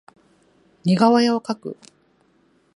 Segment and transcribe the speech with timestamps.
[0.83, 1.77] 似顔絵を描く